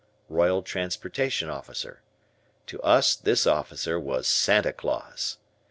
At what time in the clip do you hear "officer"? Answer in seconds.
1.47-2.01, 3.45-3.99